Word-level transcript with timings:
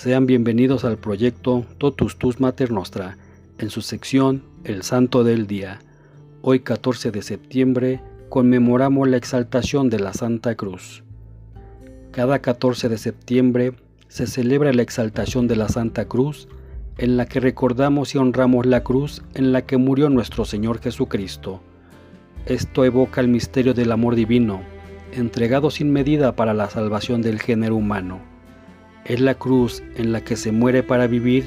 Sean 0.00 0.24
bienvenidos 0.24 0.86
al 0.86 0.96
proyecto 0.96 1.66
Totus 1.76 2.16
Tus 2.16 2.40
Mater 2.40 2.70
Nostra, 2.70 3.18
en 3.58 3.68
su 3.68 3.82
sección 3.82 4.42
El 4.64 4.82
Santo 4.82 5.24
del 5.24 5.46
Día. 5.46 5.80
Hoy 6.40 6.60
14 6.60 7.10
de 7.10 7.20
septiembre 7.20 8.00
conmemoramos 8.30 9.06
la 9.10 9.18
exaltación 9.18 9.90
de 9.90 10.00
la 10.00 10.14
Santa 10.14 10.54
Cruz. 10.54 11.04
Cada 12.12 12.38
14 12.38 12.88
de 12.88 12.96
septiembre 12.96 13.74
se 14.08 14.26
celebra 14.26 14.72
la 14.72 14.80
exaltación 14.80 15.46
de 15.48 15.56
la 15.56 15.68
Santa 15.68 16.06
Cruz, 16.06 16.48
en 16.96 17.18
la 17.18 17.26
que 17.26 17.40
recordamos 17.40 18.14
y 18.14 18.18
honramos 18.18 18.64
la 18.64 18.82
cruz 18.82 19.22
en 19.34 19.52
la 19.52 19.66
que 19.66 19.76
murió 19.76 20.08
nuestro 20.08 20.46
Señor 20.46 20.80
Jesucristo. 20.80 21.60
Esto 22.46 22.86
evoca 22.86 23.20
el 23.20 23.28
misterio 23.28 23.74
del 23.74 23.92
amor 23.92 24.14
divino, 24.14 24.62
entregado 25.12 25.70
sin 25.70 25.92
medida 25.92 26.34
para 26.36 26.54
la 26.54 26.70
salvación 26.70 27.20
del 27.20 27.38
género 27.38 27.76
humano. 27.76 28.29
Es 29.04 29.20
la 29.20 29.34
cruz 29.34 29.82
en 29.96 30.12
la 30.12 30.22
que 30.22 30.36
se 30.36 30.52
muere 30.52 30.82
para 30.82 31.06
vivir, 31.06 31.44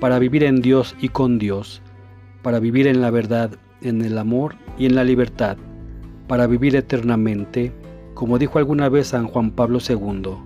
para 0.00 0.18
vivir 0.18 0.44
en 0.44 0.60
Dios 0.60 0.96
y 1.00 1.08
con 1.08 1.38
Dios, 1.38 1.82
para 2.42 2.60
vivir 2.60 2.86
en 2.86 3.00
la 3.00 3.10
verdad, 3.10 3.50
en 3.82 4.02
el 4.02 4.18
amor 4.18 4.54
y 4.78 4.86
en 4.86 4.94
la 4.94 5.04
libertad, 5.04 5.56
para 6.26 6.46
vivir 6.46 6.76
eternamente, 6.76 7.72
como 8.14 8.38
dijo 8.38 8.58
alguna 8.58 8.88
vez 8.88 9.08
San 9.08 9.26
Juan 9.26 9.50
Pablo 9.50 9.78
II. 9.86 10.36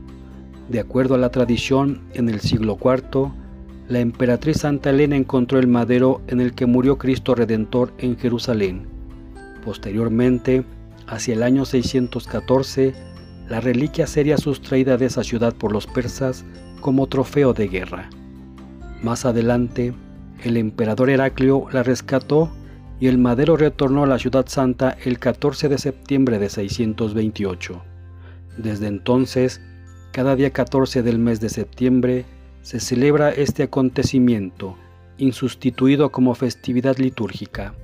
De 0.68 0.80
acuerdo 0.80 1.14
a 1.14 1.18
la 1.18 1.30
tradición, 1.30 2.00
en 2.14 2.28
el 2.28 2.40
siglo 2.40 2.78
IV, 2.82 3.32
la 3.88 4.00
emperatriz 4.00 4.58
Santa 4.58 4.90
Elena 4.90 5.16
encontró 5.16 5.58
el 5.58 5.66
madero 5.66 6.22
en 6.28 6.40
el 6.40 6.54
que 6.54 6.66
murió 6.66 6.98
Cristo 6.98 7.34
Redentor 7.34 7.92
en 7.98 8.16
Jerusalén. 8.16 8.86
Posteriormente, 9.64 10.64
hacia 11.06 11.34
el 11.34 11.42
año 11.42 11.64
614, 11.64 12.94
la 13.52 13.60
reliquia 13.60 14.06
sería 14.06 14.38
sustraída 14.38 14.96
de 14.96 15.04
esa 15.04 15.22
ciudad 15.22 15.52
por 15.54 15.72
los 15.72 15.86
persas 15.86 16.46
como 16.80 17.06
trofeo 17.06 17.52
de 17.52 17.68
guerra. 17.68 18.08
Más 19.02 19.26
adelante, 19.26 19.92
el 20.42 20.56
emperador 20.56 21.10
Heraclio 21.10 21.66
la 21.70 21.82
rescató 21.82 22.50
y 22.98 23.08
el 23.08 23.18
madero 23.18 23.58
retornó 23.58 24.04
a 24.04 24.06
la 24.06 24.18
ciudad 24.18 24.46
santa 24.48 24.96
el 25.04 25.18
14 25.18 25.68
de 25.68 25.76
septiembre 25.76 26.38
de 26.38 26.48
628. 26.48 27.82
Desde 28.56 28.86
entonces, 28.86 29.60
cada 30.12 30.34
día 30.34 30.48
14 30.48 31.02
del 31.02 31.18
mes 31.18 31.38
de 31.40 31.50
septiembre 31.50 32.24
se 32.62 32.80
celebra 32.80 33.32
este 33.32 33.64
acontecimiento, 33.64 34.78
insustituido 35.18 36.10
como 36.10 36.34
festividad 36.34 36.96
litúrgica. 36.96 37.74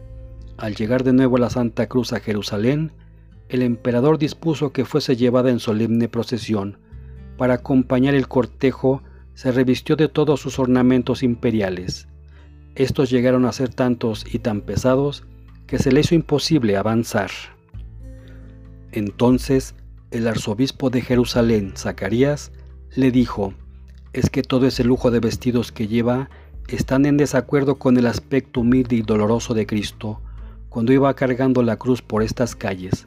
Al 0.56 0.74
llegar 0.74 1.04
de 1.04 1.12
nuevo 1.12 1.36
la 1.36 1.50
Santa 1.50 1.88
Cruz 1.88 2.14
a 2.14 2.20
Jerusalén, 2.20 2.90
el 3.48 3.62
emperador 3.62 4.18
dispuso 4.18 4.72
que 4.72 4.84
fuese 4.84 5.16
llevada 5.16 5.50
en 5.50 5.58
solemne 5.58 6.08
procesión. 6.08 6.78
Para 7.36 7.54
acompañar 7.54 8.14
el 8.14 8.28
cortejo, 8.28 9.02
se 9.34 9.52
revistió 9.52 9.96
de 9.96 10.08
todos 10.08 10.40
sus 10.40 10.58
ornamentos 10.58 11.22
imperiales. 11.22 12.08
Estos 12.74 13.10
llegaron 13.10 13.44
a 13.44 13.52
ser 13.52 13.72
tantos 13.72 14.24
y 14.32 14.40
tan 14.40 14.60
pesados 14.60 15.24
que 15.66 15.78
se 15.78 15.92
le 15.92 16.00
hizo 16.00 16.14
imposible 16.14 16.76
avanzar. 16.76 17.30
Entonces 18.92 19.74
el 20.10 20.26
arzobispo 20.26 20.90
de 20.90 21.02
Jerusalén, 21.02 21.74
Zacarías, 21.76 22.50
le 22.94 23.10
dijo, 23.10 23.52
es 24.12 24.30
que 24.30 24.42
todo 24.42 24.66
ese 24.66 24.84
lujo 24.84 25.10
de 25.10 25.20
vestidos 25.20 25.70
que 25.70 25.86
lleva 25.86 26.30
están 26.68 27.06
en 27.06 27.16
desacuerdo 27.16 27.78
con 27.78 27.96
el 27.96 28.06
aspecto 28.06 28.60
humilde 28.60 28.96
y 28.96 29.02
doloroso 29.02 29.54
de 29.54 29.66
Cristo 29.66 30.20
cuando 30.68 30.92
iba 30.92 31.14
cargando 31.14 31.62
la 31.62 31.76
cruz 31.76 32.02
por 32.02 32.22
estas 32.22 32.54
calles. 32.54 33.06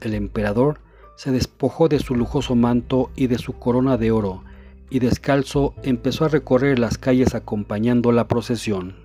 El 0.00 0.14
emperador 0.14 0.80
se 1.16 1.32
despojó 1.32 1.88
de 1.88 1.98
su 1.98 2.14
lujoso 2.14 2.54
manto 2.54 3.10
y 3.16 3.26
de 3.26 3.38
su 3.38 3.54
corona 3.54 3.96
de 3.96 4.10
oro, 4.10 4.44
y 4.90 4.98
descalzo 4.98 5.74
empezó 5.82 6.24
a 6.24 6.28
recorrer 6.28 6.78
las 6.78 6.98
calles 6.98 7.34
acompañando 7.34 8.12
la 8.12 8.28
procesión. 8.28 8.96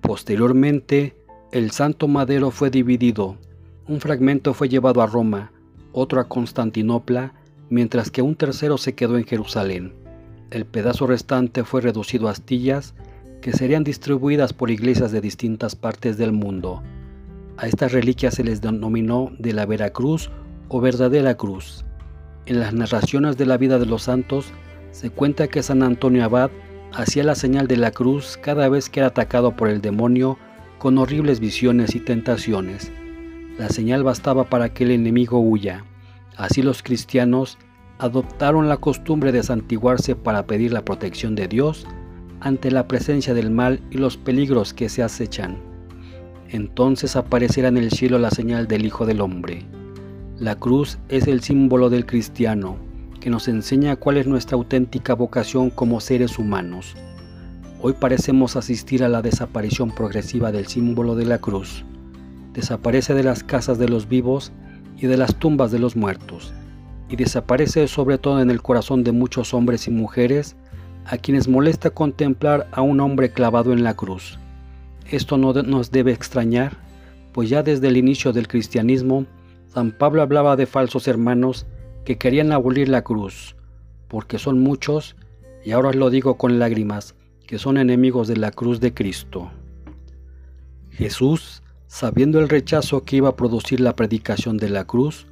Posteriormente, 0.00 1.14
el 1.52 1.70
santo 1.70 2.08
madero 2.08 2.50
fue 2.50 2.70
dividido, 2.70 3.36
un 3.86 4.00
fragmento 4.00 4.54
fue 4.54 4.68
llevado 4.68 5.02
a 5.02 5.06
Roma, 5.06 5.52
otro 5.92 6.20
a 6.20 6.28
Constantinopla, 6.28 7.34
mientras 7.68 8.10
que 8.10 8.22
un 8.22 8.36
tercero 8.36 8.78
se 8.78 8.94
quedó 8.94 9.18
en 9.18 9.24
Jerusalén. 9.24 9.92
El 10.50 10.66
pedazo 10.66 11.06
restante 11.06 11.64
fue 11.64 11.80
reducido 11.80 12.28
a 12.28 12.32
astillas 12.32 12.94
que 13.40 13.52
serían 13.52 13.84
distribuidas 13.84 14.52
por 14.52 14.70
iglesias 14.70 15.12
de 15.12 15.20
distintas 15.20 15.74
partes 15.74 16.16
del 16.16 16.32
mundo. 16.32 16.82
A 17.62 17.68
estas 17.68 17.92
reliquias 17.92 18.34
se 18.34 18.42
les 18.42 18.60
denominó 18.60 19.30
de 19.38 19.52
la 19.52 19.66
Veracruz 19.66 20.32
o 20.66 20.80
verdadera 20.80 21.36
cruz. 21.36 21.84
En 22.46 22.58
las 22.58 22.74
narraciones 22.74 23.36
de 23.36 23.46
la 23.46 23.56
vida 23.56 23.78
de 23.78 23.86
los 23.86 24.02
santos 24.02 24.46
se 24.90 25.10
cuenta 25.10 25.46
que 25.46 25.62
San 25.62 25.84
Antonio 25.84 26.24
Abad 26.24 26.50
hacía 26.92 27.22
la 27.22 27.36
señal 27.36 27.68
de 27.68 27.76
la 27.76 27.92
cruz 27.92 28.36
cada 28.36 28.68
vez 28.68 28.90
que 28.90 28.98
era 28.98 29.06
atacado 29.10 29.54
por 29.54 29.68
el 29.68 29.80
demonio 29.80 30.38
con 30.80 30.98
horribles 30.98 31.38
visiones 31.38 31.94
y 31.94 32.00
tentaciones. 32.00 32.90
La 33.56 33.68
señal 33.68 34.02
bastaba 34.02 34.50
para 34.50 34.74
que 34.74 34.82
el 34.82 34.90
enemigo 34.90 35.38
huya. 35.38 35.84
Así 36.36 36.62
los 36.62 36.82
cristianos 36.82 37.58
adoptaron 38.00 38.68
la 38.68 38.78
costumbre 38.78 39.30
de 39.30 39.44
santiguarse 39.44 40.16
para 40.16 40.48
pedir 40.48 40.72
la 40.72 40.84
protección 40.84 41.36
de 41.36 41.46
Dios 41.46 41.86
ante 42.40 42.72
la 42.72 42.88
presencia 42.88 43.34
del 43.34 43.52
mal 43.52 43.80
y 43.92 43.98
los 43.98 44.16
peligros 44.16 44.74
que 44.74 44.88
se 44.88 45.04
acechan. 45.04 45.71
Entonces 46.52 47.16
aparecerá 47.16 47.68
en 47.68 47.78
el 47.78 47.90
cielo 47.90 48.18
la 48.18 48.30
señal 48.30 48.68
del 48.68 48.84
Hijo 48.84 49.06
del 49.06 49.22
Hombre. 49.22 49.64
La 50.38 50.54
cruz 50.54 50.98
es 51.08 51.26
el 51.26 51.40
símbolo 51.40 51.88
del 51.88 52.04
cristiano, 52.04 52.76
que 53.20 53.30
nos 53.30 53.48
enseña 53.48 53.96
cuál 53.96 54.18
es 54.18 54.26
nuestra 54.26 54.56
auténtica 54.58 55.14
vocación 55.14 55.70
como 55.70 55.98
seres 56.02 56.38
humanos. 56.38 56.94
Hoy 57.80 57.94
parecemos 57.94 58.54
asistir 58.56 59.02
a 59.02 59.08
la 59.08 59.22
desaparición 59.22 59.92
progresiva 59.92 60.52
del 60.52 60.66
símbolo 60.66 61.14
de 61.14 61.24
la 61.24 61.38
cruz. 61.38 61.86
Desaparece 62.52 63.14
de 63.14 63.22
las 63.22 63.42
casas 63.42 63.78
de 63.78 63.88
los 63.88 64.06
vivos 64.06 64.52
y 64.98 65.06
de 65.06 65.16
las 65.16 65.34
tumbas 65.36 65.72
de 65.72 65.78
los 65.78 65.96
muertos, 65.96 66.52
y 67.08 67.16
desaparece 67.16 67.88
sobre 67.88 68.18
todo 68.18 68.42
en 68.42 68.50
el 68.50 68.60
corazón 68.60 69.04
de 69.04 69.12
muchos 69.12 69.54
hombres 69.54 69.88
y 69.88 69.90
mujeres 69.90 70.54
a 71.06 71.16
quienes 71.16 71.48
molesta 71.48 71.88
contemplar 71.88 72.68
a 72.72 72.82
un 72.82 73.00
hombre 73.00 73.30
clavado 73.30 73.72
en 73.72 73.84
la 73.84 73.94
cruz. 73.94 74.38
Esto 75.10 75.36
no 75.36 75.52
nos 75.52 75.90
debe 75.90 76.12
extrañar, 76.12 76.76
pues 77.32 77.48
ya 77.48 77.62
desde 77.62 77.88
el 77.88 77.96
inicio 77.96 78.32
del 78.32 78.48
cristianismo, 78.48 79.26
San 79.68 79.92
Pablo 79.92 80.22
hablaba 80.22 80.56
de 80.56 80.66
falsos 80.66 81.08
hermanos 81.08 81.66
que 82.04 82.18
querían 82.18 82.52
abolir 82.52 82.88
la 82.88 83.02
cruz, 83.02 83.56
porque 84.08 84.38
son 84.38 84.60
muchos, 84.60 85.16
y 85.64 85.70
ahora 85.72 85.90
os 85.90 85.96
lo 85.96 86.10
digo 86.10 86.36
con 86.36 86.58
lágrimas, 86.58 87.14
que 87.46 87.58
son 87.58 87.78
enemigos 87.78 88.28
de 88.28 88.36
la 88.36 88.50
cruz 88.50 88.80
de 88.80 88.92
Cristo. 88.92 89.50
Jesús, 90.90 91.62
sabiendo 91.86 92.38
el 92.40 92.48
rechazo 92.48 93.04
que 93.04 93.16
iba 93.16 93.30
a 93.30 93.36
producir 93.36 93.80
la 93.80 93.96
predicación 93.96 94.58
de 94.58 94.68
la 94.68 94.86
cruz, 94.86 95.26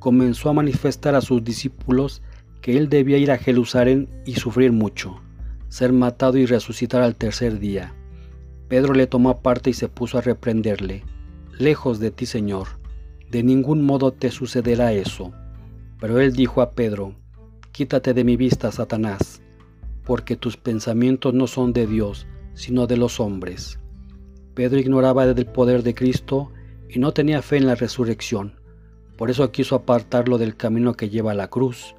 comenzó 0.00 0.50
a 0.50 0.54
manifestar 0.54 1.14
a 1.14 1.20
sus 1.20 1.42
discípulos 1.44 2.20
que 2.60 2.76
él 2.76 2.88
debía 2.88 3.18
ir 3.18 3.30
a 3.30 3.38
Jerusalén 3.38 4.08
y 4.26 4.34
sufrir 4.34 4.72
mucho, 4.72 5.20
ser 5.68 5.92
matado 5.92 6.36
y 6.38 6.46
resucitar 6.46 7.02
al 7.02 7.14
tercer 7.14 7.58
día. 7.58 7.94
Pedro 8.68 8.94
le 8.94 9.06
tomó 9.06 9.30
aparte 9.30 9.70
y 9.70 9.74
se 9.74 9.88
puso 9.88 10.18
a 10.18 10.22
reprenderle, 10.22 11.04
Lejos 11.58 12.00
de 12.00 12.10
ti, 12.10 12.26
Señor, 12.26 12.66
de 13.30 13.42
ningún 13.42 13.82
modo 13.82 14.12
te 14.12 14.30
sucederá 14.30 14.92
eso. 14.92 15.32
Pero 16.00 16.20
él 16.20 16.32
dijo 16.32 16.62
a 16.62 16.72
Pedro, 16.72 17.14
Quítate 17.70 18.14
de 18.14 18.24
mi 18.24 18.36
vista, 18.36 18.72
Satanás, 18.72 19.40
porque 20.04 20.36
tus 20.36 20.56
pensamientos 20.56 21.32
no 21.34 21.46
son 21.46 21.72
de 21.72 21.86
Dios, 21.86 22.26
sino 22.54 22.86
de 22.86 22.96
los 22.96 23.20
hombres. 23.20 23.78
Pedro 24.54 24.78
ignoraba 24.78 25.26
del 25.26 25.46
poder 25.46 25.82
de 25.82 25.94
Cristo 25.94 26.50
y 26.88 26.98
no 26.98 27.12
tenía 27.12 27.42
fe 27.42 27.56
en 27.56 27.66
la 27.66 27.74
resurrección. 27.74 28.60
Por 29.16 29.30
eso 29.30 29.50
quiso 29.52 29.76
apartarlo 29.76 30.38
del 30.38 30.56
camino 30.56 30.94
que 30.94 31.08
lleva 31.08 31.32
a 31.32 31.36
la 31.36 31.48
cruz 31.48 31.94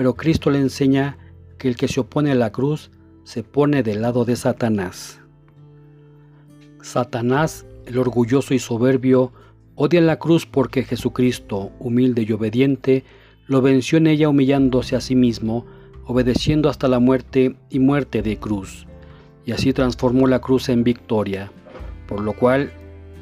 pero 0.00 0.14
Cristo 0.14 0.48
le 0.48 0.58
enseña 0.58 1.18
que 1.58 1.68
el 1.68 1.76
que 1.76 1.86
se 1.86 2.00
opone 2.00 2.32
a 2.32 2.34
la 2.34 2.52
cruz 2.52 2.90
se 3.24 3.42
pone 3.42 3.82
del 3.82 4.00
lado 4.00 4.24
de 4.24 4.34
Satanás. 4.34 5.19
Satanás, 6.82 7.66
el 7.86 7.98
orgulloso 7.98 8.54
y 8.54 8.58
soberbio, 8.58 9.32
odia 9.74 10.00
la 10.00 10.18
cruz 10.18 10.46
porque 10.46 10.84
Jesucristo, 10.84 11.70
humilde 11.78 12.24
y 12.26 12.32
obediente, 12.32 13.04
lo 13.46 13.62
venció 13.62 13.98
en 13.98 14.06
ella 14.06 14.28
humillándose 14.28 14.96
a 14.96 15.00
sí 15.00 15.14
mismo, 15.14 15.66
obedeciendo 16.06 16.68
hasta 16.68 16.88
la 16.88 16.98
muerte 16.98 17.56
y 17.68 17.78
muerte 17.78 18.22
de 18.22 18.38
cruz, 18.38 18.86
y 19.44 19.52
así 19.52 19.72
transformó 19.72 20.26
la 20.26 20.40
cruz 20.40 20.68
en 20.68 20.84
victoria, 20.84 21.50
por 22.06 22.20
lo 22.20 22.32
cual 22.32 22.72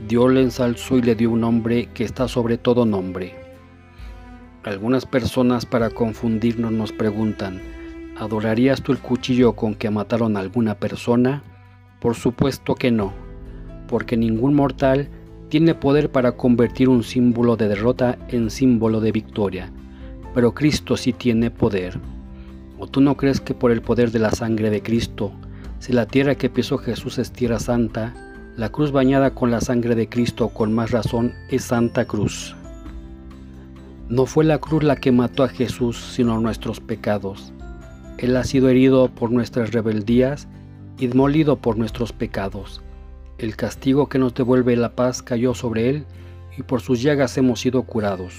Dios 0.06 0.32
le 0.32 0.42
ensalzó 0.42 0.96
y 0.96 1.02
le 1.02 1.14
dio 1.14 1.30
un 1.30 1.40
nombre 1.40 1.88
que 1.92 2.04
está 2.04 2.28
sobre 2.28 2.58
todo 2.58 2.86
nombre. 2.86 3.34
Algunas 4.64 5.06
personas 5.06 5.66
para 5.66 5.90
confundirnos 5.90 6.72
nos 6.72 6.92
preguntan, 6.92 7.60
¿adorarías 8.18 8.82
tú 8.82 8.92
el 8.92 8.98
cuchillo 8.98 9.54
con 9.54 9.74
que 9.74 9.90
mataron 9.90 10.36
a 10.36 10.40
alguna 10.40 10.74
persona? 10.74 11.42
Por 12.00 12.14
supuesto 12.14 12.74
que 12.74 12.90
no, 12.90 13.12
porque 13.88 14.16
ningún 14.16 14.54
mortal 14.54 15.08
tiene 15.48 15.74
poder 15.74 16.10
para 16.10 16.32
convertir 16.32 16.88
un 16.88 17.02
símbolo 17.02 17.56
de 17.56 17.68
derrota 17.68 18.18
en 18.28 18.50
símbolo 18.50 19.00
de 19.00 19.12
victoria, 19.12 19.72
pero 20.34 20.54
Cristo 20.54 20.96
sí 20.96 21.12
tiene 21.12 21.50
poder. 21.50 21.98
¿O 22.78 22.86
tú 22.86 23.00
no 23.00 23.16
crees 23.16 23.40
que 23.40 23.54
por 23.54 23.72
el 23.72 23.82
poder 23.82 24.12
de 24.12 24.20
la 24.20 24.30
sangre 24.30 24.70
de 24.70 24.82
Cristo, 24.82 25.32
si 25.80 25.92
la 25.92 26.06
tierra 26.06 26.36
que 26.36 26.50
pisó 26.50 26.78
Jesús 26.78 27.18
es 27.18 27.32
tierra 27.32 27.58
santa, 27.58 28.14
la 28.56 28.68
cruz 28.68 28.92
bañada 28.92 29.34
con 29.34 29.50
la 29.50 29.60
sangre 29.60 29.94
de 29.94 30.08
Cristo 30.08 30.50
con 30.50 30.72
más 30.72 30.90
razón 30.90 31.32
es 31.50 31.64
Santa 31.64 32.04
Cruz? 32.04 32.54
No 34.08 34.26
fue 34.26 34.44
la 34.44 34.58
cruz 34.58 34.84
la 34.84 34.96
que 34.96 35.12
mató 35.12 35.44
a 35.44 35.48
Jesús, 35.48 35.96
sino 36.14 36.40
nuestros 36.40 36.80
pecados. 36.80 37.52
Él 38.18 38.36
ha 38.36 38.44
sido 38.44 38.68
herido 38.68 39.08
por 39.08 39.30
nuestras 39.30 39.72
rebeldías 39.72 40.48
y 40.98 41.08
molido 41.08 41.56
por 41.56 41.78
nuestros 41.78 42.12
pecados. 42.12 42.82
El 43.38 43.54
castigo 43.54 44.08
que 44.08 44.18
nos 44.18 44.34
devuelve 44.34 44.76
la 44.76 44.96
paz 44.96 45.22
cayó 45.22 45.54
sobre 45.54 45.88
él 45.88 46.06
y 46.56 46.64
por 46.64 46.80
sus 46.80 47.00
llagas 47.00 47.38
hemos 47.38 47.60
sido 47.60 47.84
curados. 47.84 48.34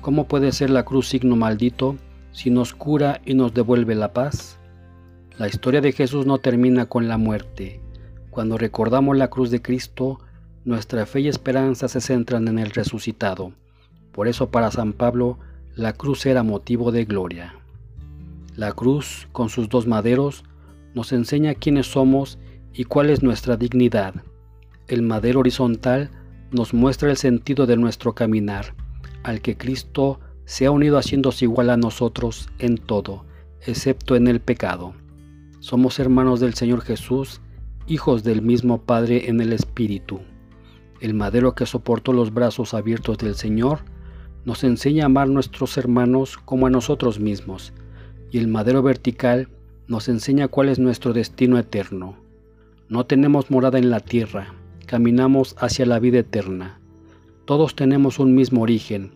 ¿Cómo 0.00 0.26
puede 0.26 0.50
ser 0.50 0.70
la 0.70 0.84
cruz 0.84 1.08
signo 1.08 1.36
maldito 1.36 1.94
si 2.32 2.50
nos 2.50 2.74
cura 2.74 3.20
y 3.24 3.34
nos 3.34 3.54
devuelve 3.54 3.94
la 3.94 4.12
paz? 4.12 4.58
La 5.38 5.46
historia 5.46 5.80
de 5.80 5.92
Jesús 5.92 6.26
no 6.26 6.38
termina 6.38 6.86
con 6.86 7.06
la 7.06 7.16
muerte. 7.16 7.80
Cuando 8.30 8.58
recordamos 8.58 9.16
la 9.16 9.28
cruz 9.30 9.52
de 9.52 9.62
Cristo, 9.62 10.18
nuestra 10.64 11.06
fe 11.06 11.20
y 11.20 11.28
esperanza 11.28 11.86
se 11.86 12.00
centran 12.00 12.48
en 12.48 12.58
el 12.58 12.70
resucitado. 12.70 13.52
Por 14.10 14.26
eso 14.26 14.50
para 14.50 14.72
San 14.72 14.94
Pablo 14.94 15.38
la 15.76 15.92
cruz 15.92 16.26
era 16.26 16.42
motivo 16.42 16.90
de 16.90 17.04
gloria. 17.04 17.54
La 18.56 18.72
cruz, 18.72 19.28
con 19.30 19.48
sus 19.48 19.68
dos 19.68 19.86
maderos, 19.86 20.42
nos 20.92 21.12
enseña 21.12 21.54
quiénes 21.54 21.86
somos 21.86 22.36
y 22.78 22.84
cuál 22.84 23.10
es 23.10 23.24
nuestra 23.24 23.56
dignidad. 23.56 24.14
El 24.86 25.02
madero 25.02 25.40
horizontal 25.40 26.12
nos 26.52 26.72
muestra 26.72 27.10
el 27.10 27.16
sentido 27.16 27.66
de 27.66 27.76
nuestro 27.76 28.14
caminar, 28.14 28.72
al 29.24 29.40
que 29.40 29.56
Cristo 29.56 30.20
se 30.44 30.64
ha 30.64 30.70
unido 30.70 30.96
haciéndose 30.96 31.44
igual 31.44 31.70
a 31.70 31.76
nosotros 31.76 32.48
en 32.60 32.78
todo, 32.78 33.24
excepto 33.66 34.14
en 34.14 34.28
el 34.28 34.38
pecado. 34.38 34.94
Somos 35.58 35.98
hermanos 35.98 36.38
del 36.38 36.54
Señor 36.54 36.82
Jesús, 36.82 37.40
hijos 37.88 38.22
del 38.22 38.42
mismo 38.42 38.80
Padre 38.82 39.28
en 39.28 39.40
el 39.40 39.52
Espíritu. 39.52 40.20
El 41.00 41.14
madero 41.14 41.56
que 41.56 41.66
soportó 41.66 42.12
los 42.12 42.32
brazos 42.32 42.74
abiertos 42.74 43.18
del 43.18 43.34
Señor 43.34 43.80
nos 44.44 44.62
enseña 44.62 45.02
a 45.02 45.06
amar 45.06 45.26
a 45.26 45.32
nuestros 45.32 45.76
hermanos 45.78 46.38
como 46.38 46.68
a 46.68 46.70
nosotros 46.70 47.18
mismos, 47.18 47.72
y 48.30 48.38
el 48.38 48.46
madero 48.46 48.84
vertical 48.84 49.48
nos 49.88 50.08
enseña 50.08 50.46
cuál 50.46 50.68
es 50.68 50.78
nuestro 50.78 51.12
destino 51.12 51.58
eterno. 51.58 52.27
No 52.90 53.04
tenemos 53.04 53.50
morada 53.50 53.78
en 53.78 53.90
la 53.90 54.00
tierra, 54.00 54.54
caminamos 54.86 55.54
hacia 55.58 55.84
la 55.84 55.98
vida 55.98 56.20
eterna. 56.20 56.80
Todos 57.44 57.76
tenemos 57.76 58.18
un 58.18 58.34
mismo 58.34 58.62
origen, 58.62 59.12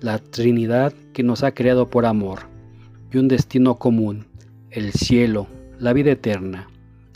la 0.00 0.18
Trinidad 0.18 0.92
que 1.14 1.22
nos 1.22 1.42
ha 1.42 1.52
creado 1.52 1.88
por 1.88 2.04
amor, 2.04 2.40
y 3.10 3.16
un 3.16 3.28
destino 3.28 3.76
común, 3.76 4.26
el 4.70 4.92
cielo, 4.92 5.46
la 5.78 5.94
vida 5.94 6.10
eterna. 6.10 6.68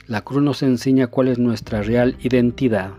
La 0.06 0.22
cruz 0.22 0.42
nos 0.42 0.62
enseña 0.62 1.08
cuál 1.08 1.28
es 1.28 1.38
nuestra 1.38 1.82
real 1.82 2.16
identidad. 2.22 2.92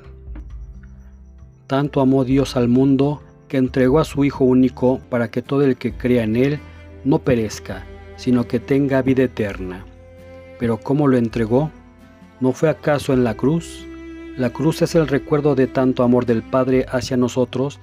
Tanto 1.66 2.02
amó 2.02 2.26
Dios 2.26 2.56
al 2.56 2.68
mundo 2.68 3.24
que 3.48 3.58
entregó 3.58 3.98
a 3.98 4.06
su 4.06 4.24
Hijo 4.24 4.46
único 4.46 5.00
para 5.10 5.32
que 5.32 5.42
todo 5.42 5.64
el 5.64 5.78
que 5.78 5.94
crea 5.94 6.26
en 6.26 6.36
Él 6.36 6.60
no 7.04 7.18
perezca, 7.18 7.88
sino 8.18 8.48
que 8.48 8.60
tenga 8.60 9.02
vida 9.02 9.24
eterna. 9.24 9.84
Pero 10.60 10.78
¿cómo 10.78 11.08
lo 11.08 11.18
entregó? 11.18 11.72
¿No 12.42 12.54
fue 12.54 12.70
acaso 12.70 13.12
en 13.12 13.26
la 13.26 13.36
cruz? 13.36 13.86
La 14.38 14.52
cruz 14.52 14.82
es 14.82 14.96
el 14.96 15.10
recuerdo 15.10 15.56
de 15.56 15.68
tanto 15.68 16.04
amor 16.04 16.26
del 16.26 16.42
Padre 16.42 16.86
hacia 16.90 17.18
nosotros 17.18 17.80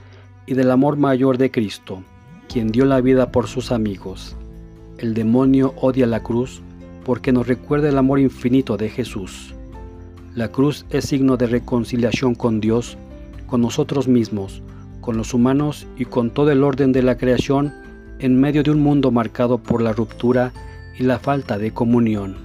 y 0.47 0.55
del 0.55 0.71
amor 0.71 0.97
mayor 0.97 1.37
de 1.37 1.51
Cristo, 1.51 2.03
quien 2.49 2.69
dio 2.69 2.87
la 2.87 3.03
vida 3.03 3.31
por 3.31 3.49
sus 3.49 3.71
amigos. 3.71 4.35
El 4.97 5.13
demonio 5.13 5.75
odia 5.77 6.07
la 6.07 6.23
cruz 6.23 6.63
porque 7.05 7.33
nos 7.33 7.47
recuerda 7.47 7.91
el 7.91 7.99
amor 7.99 8.19
infinito 8.19 8.79
de 8.79 8.89
Jesús. 8.89 9.55
La 10.35 10.49
cruz 10.49 10.87
es 10.89 11.05
signo 11.05 11.37
de 11.37 11.49
reconciliación 11.49 12.35
con 12.35 12.59
Dios, 12.61 12.97
con 13.47 13.61
nosotros 13.61 14.09
mismos, 14.09 14.63
con 15.03 15.19
los 15.19 15.35
humanos 15.35 15.87
y 15.99 16.07
con 16.07 16.31
todo 16.31 16.51
el 16.51 16.65
orden 16.65 16.93
de 16.93 17.03
la 17.03 17.19
creación 17.19 17.75
en 18.21 18.41
medio 18.41 18.63
de 18.63 18.71
un 18.71 18.81
mundo 18.81 19.11
marcado 19.11 19.59
por 19.59 19.83
la 19.83 19.93
ruptura 19.93 20.55
y 20.99 21.03
la 21.03 21.19
falta 21.19 21.59
de 21.59 21.73
comunión. 21.73 22.37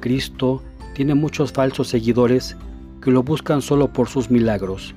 Cristo 0.00 0.62
tiene 0.94 1.14
muchos 1.14 1.52
falsos 1.52 1.88
seguidores 1.88 2.56
que 3.00 3.10
lo 3.10 3.22
buscan 3.22 3.62
solo 3.62 3.92
por 3.92 4.08
sus 4.08 4.30
milagros, 4.30 4.94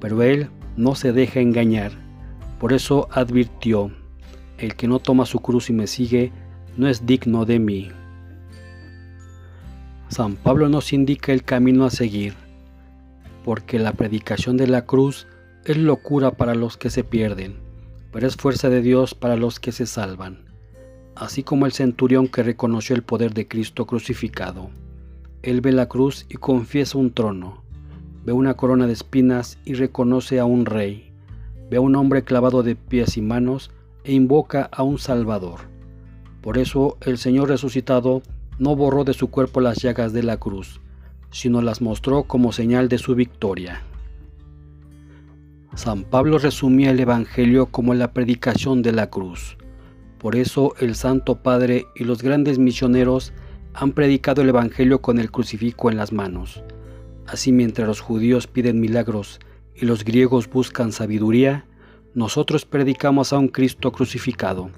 pero 0.00 0.22
Él 0.22 0.50
no 0.76 0.94
se 0.94 1.12
deja 1.12 1.40
engañar. 1.40 1.92
Por 2.58 2.72
eso 2.72 3.08
advirtió, 3.10 3.90
el 4.58 4.74
que 4.74 4.88
no 4.88 4.98
toma 4.98 5.24
su 5.24 5.40
cruz 5.40 5.70
y 5.70 5.72
me 5.72 5.86
sigue, 5.86 6.32
no 6.76 6.88
es 6.88 7.06
digno 7.06 7.44
de 7.44 7.58
mí. 7.58 7.88
San 10.08 10.36
Pablo 10.36 10.68
nos 10.68 10.92
indica 10.92 11.32
el 11.32 11.44
camino 11.44 11.84
a 11.84 11.90
seguir, 11.90 12.34
porque 13.44 13.78
la 13.78 13.92
predicación 13.92 14.56
de 14.56 14.66
la 14.66 14.84
cruz 14.84 15.26
es 15.64 15.76
locura 15.76 16.32
para 16.32 16.54
los 16.54 16.76
que 16.76 16.90
se 16.90 17.04
pierden, 17.04 17.60
pero 18.12 18.26
es 18.26 18.36
fuerza 18.36 18.68
de 18.68 18.82
Dios 18.82 19.14
para 19.14 19.36
los 19.36 19.60
que 19.60 19.72
se 19.72 19.86
salvan, 19.86 20.44
así 21.14 21.42
como 21.42 21.64
el 21.66 21.72
centurión 21.72 22.28
que 22.28 22.42
reconoció 22.42 22.96
el 22.96 23.02
poder 23.02 23.32
de 23.34 23.46
Cristo 23.46 23.86
crucificado. 23.86 24.70
Él 25.42 25.62
ve 25.62 25.72
la 25.72 25.86
cruz 25.86 26.26
y 26.28 26.34
confiesa 26.34 26.98
un 26.98 27.12
trono, 27.12 27.62
ve 28.24 28.32
una 28.32 28.54
corona 28.54 28.86
de 28.86 28.92
espinas 28.92 29.58
y 29.64 29.72
reconoce 29.72 30.38
a 30.38 30.44
un 30.44 30.66
rey, 30.66 31.12
ve 31.70 31.78
a 31.78 31.80
un 31.80 31.96
hombre 31.96 32.24
clavado 32.24 32.62
de 32.62 32.76
pies 32.76 33.16
y 33.16 33.22
manos 33.22 33.70
e 34.04 34.12
invoca 34.12 34.68
a 34.70 34.82
un 34.82 34.98
Salvador. 34.98 35.60
Por 36.42 36.58
eso 36.58 36.98
el 37.00 37.16
Señor 37.16 37.48
resucitado 37.48 38.22
no 38.58 38.76
borró 38.76 39.04
de 39.04 39.14
su 39.14 39.30
cuerpo 39.30 39.62
las 39.62 39.78
llagas 39.78 40.12
de 40.12 40.22
la 40.22 40.36
cruz, 40.36 40.80
sino 41.30 41.62
las 41.62 41.80
mostró 41.80 42.24
como 42.24 42.52
señal 42.52 42.88
de 42.88 42.98
su 42.98 43.14
victoria. 43.14 43.82
San 45.74 46.04
Pablo 46.04 46.38
resumía 46.38 46.90
el 46.90 47.00
Evangelio 47.00 47.66
como 47.66 47.94
la 47.94 48.12
predicación 48.12 48.82
de 48.82 48.92
la 48.92 49.08
cruz. 49.08 49.56
Por 50.18 50.36
eso 50.36 50.74
el 50.80 50.94
Santo 50.96 51.36
Padre 51.36 51.86
y 51.94 52.04
los 52.04 52.22
grandes 52.22 52.58
misioneros 52.58 53.32
han 53.74 53.92
predicado 53.92 54.42
el 54.42 54.48
Evangelio 54.48 55.00
con 55.00 55.18
el 55.18 55.30
crucifijo 55.30 55.90
en 55.90 55.96
las 55.96 56.12
manos. 56.12 56.62
Así 57.26 57.52
mientras 57.52 57.86
los 57.86 58.00
judíos 58.00 58.46
piden 58.46 58.80
milagros 58.80 59.40
y 59.74 59.86
los 59.86 60.04
griegos 60.04 60.50
buscan 60.50 60.92
sabiduría, 60.92 61.64
nosotros 62.14 62.64
predicamos 62.64 63.32
a 63.32 63.38
un 63.38 63.48
Cristo 63.48 63.92
crucificado, 63.92 64.70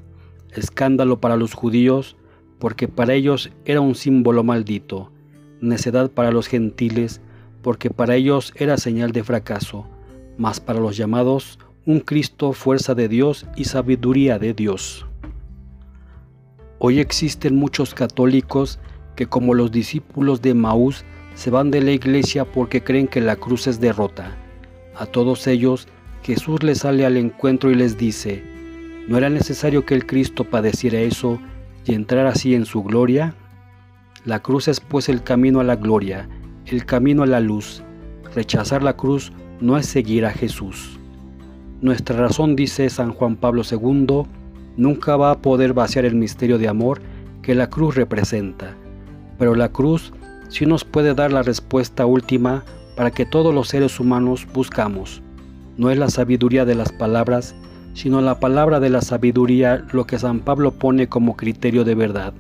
escándalo 0.52 1.20
para 1.20 1.37
los 1.37 1.54
judíos, 1.54 2.16
porque 2.58 2.88
para 2.88 3.14
ellos 3.14 3.50
era 3.64 3.80
un 3.80 3.94
símbolo 3.94 4.44
maldito, 4.44 5.11
necedad 5.61 6.11
para 6.11 6.30
los 6.30 6.46
gentiles, 6.46 7.20
porque 7.62 7.90
para 7.90 8.16
ellos 8.16 8.52
era 8.56 8.76
señal 8.76 9.12
de 9.12 9.25
fracaso, 9.25 9.87
mas 10.37 10.61
para 10.61 10.80
los 10.80 10.96
llamados 10.96 11.58
un 11.87 12.00
Cristo 12.00 12.52
fuerza 12.52 12.94
de 12.94 13.08
Dios 13.08 13.46
y 13.56 13.64
sabiduría 13.64 14.38
de 14.38 14.54
Dios. 14.54 15.06
Hoy 16.84 16.98
existen 16.98 17.54
muchos 17.54 17.94
católicos 17.94 18.80
que 19.14 19.26
como 19.26 19.54
los 19.54 19.70
discípulos 19.70 20.42
de 20.42 20.52
Maús 20.52 21.04
se 21.36 21.48
van 21.48 21.70
de 21.70 21.80
la 21.80 21.92
iglesia 21.92 22.44
porque 22.44 22.82
creen 22.82 23.06
que 23.06 23.20
la 23.20 23.36
cruz 23.36 23.68
es 23.68 23.78
derrota. 23.78 24.36
A 24.96 25.06
todos 25.06 25.46
ellos 25.46 25.86
Jesús 26.24 26.64
les 26.64 26.78
sale 26.78 27.06
al 27.06 27.16
encuentro 27.16 27.70
y 27.70 27.76
les 27.76 27.98
dice, 27.98 28.42
¿no 29.06 29.16
era 29.16 29.30
necesario 29.30 29.86
que 29.86 29.94
el 29.94 30.06
Cristo 30.06 30.42
padeciera 30.42 30.98
eso 30.98 31.38
y 31.84 31.94
entrar 31.94 32.26
así 32.26 32.52
en 32.56 32.66
su 32.66 32.82
gloria? 32.82 33.36
La 34.24 34.40
cruz 34.40 34.66
es 34.66 34.80
pues 34.80 35.08
el 35.08 35.22
camino 35.22 35.60
a 35.60 35.64
la 35.64 35.76
gloria, 35.76 36.28
el 36.66 36.84
camino 36.84 37.22
a 37.22 37.26
la 37.26 37.38
luz. 37.38 37.84
Rechazar 38.34 38.82
la 38.82 38.96
cruz 38.96 39.32
no 39.60 39.78
es 39.78 39.86
seguir 39.86 40.26
a 40.26 40.32
Jesús. 40.32 40.98
Nuestra 41.80 42.16
razón, 42.16 42.56
dice 42.56 42.90
San 42.90 43.12
Juan 43.12 43.36
Pablo 43.36 43.62
II, 43.70 44.24
nunca 44.76 45.17
va 45.17 45.31
a 45.31 45.38
poder 45.38 45.73
vaciar 45.73 46.05
el 46.05 46.14
misterio 46.14 46.59
de 46.59 46.69
amor 46.69 47.00
que 47.43 47.55
la 47.55 47.69
cruz 47.69 47.95
representa, 47.95 48.75
pero 49.38 49.55
la 49.55 49.71
cruz 49.71 50.12
sí 50.49 50.67
nos 50.67 50.85
puede 50.85 51.14
dar 51.14 51.33
la 51.33 51.43
respuesta 51.43 52.07
última 52.07 52.64
para 52.97 53.11
que 53.11 53.26
todos 53.26 53.55
los 53.55 53.69
seres 53.69 53.99
humanos 53.99 54.47
buscamos. 54.52 55.23
No 55.76 55.91
es 55.91 55.99
la 55.99 56.11
sabiduría 56.11 56.64
de 56.64 56.75
las 56.75 56.93
palabras, 56.93 57.55
sino 57.95 58.21
la 58.21 58.38
palabra 58.38 58.81
de 58.81 58.91
la 58.91 59.00
sabiduría 59.00 59.85
lo 59.93 60.07
que 60.07 60.19
San 60.19 60.41
Pablo 60.41 60.73
pone 60.73 61.09
como 61.09 61.37
criterio 61.37 61.85
de 61.85 61.95
verdad 61.95 62.33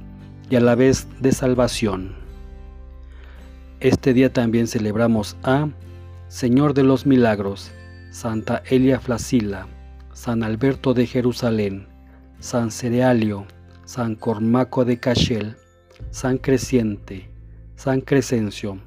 y 0.50 0.56
a 0.56 0.60
la 0.60 0.74
vez 0.74 1.06
de 1.20 1.32
salvación. 1.32 2.14
Este 3.80 4.12
día 4.12 4.32
también 4.32 4.66
celebramos 4.68 5.36
a 5.42 5.68
Señor 6.28 6.74
de 6.74 6.84
los 6.84 7.04
Milagros, 7.04 7.72
Santa 8.10 8.62
Elia 8.66 9.00
Flasila, 9.00 9.66
San 10.12 10.42
Alberto 10.42 10.94
de 10.94 11.06
Jerusalén, 11.06 11.86
San 12.42 12.72
Cerealio, 12.72 13.46
San 13.84 14.16
Cormaco 14.16 14.84
de 14.84 14.98
Cachel, 14.98 15.54
San 16.10 16.38
Creciente, 16.38 17.30
San 17.76 18.00
Crescencio, 18.00 18.80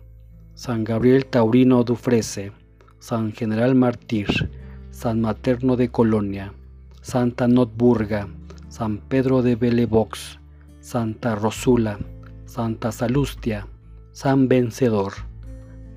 San 0.55 0.83
Gabriel 0.83 1.25
Taurino 1.25 1.85
Dufrese, 1.85 2.51
San 2.99 3.31
General 3.31 3.73
Martir, 3.73 4.27
San 4.91 5.21
Materno 5.21 5.77
de 5.77 5.87
Colonia, 5.87 6.53
Santa 7.01 7.47
Notburga, 7.47 8.27
San 8.67 8.97
Pedro 8.97 9.41
de 9.41 9.55
Bellevox, 9.55 10.37
Santa 10.81 11.33
Rosula, 11.35 11.97
Santa 12.43 12.91
Salustia, 12.91 13.67
San 14.11 14.49
Vencedor, 14.49 15.13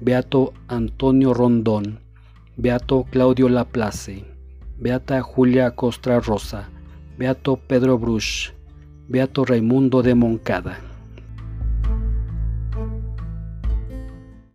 Beato 0.01 0.55
Antonio 0.69 1.35
Rondón, 1.35 1.99
Beato 2.57 3.05
Claudio 3.11 3.49
Laplace, 3.49 4.25
Beata 4.79 5.23
Julia 5.23 5.73
Costra 5.73 6.21
Rosa, 6.21 6.69
Beato 7.19 7.57
Pedro 7.57 7.99
Bruch, 7.99 8.55
Beato 9.09 9.45
Raimundo 9.45 10.03
de 10.03 10.15
Moncada. 10.15 10.88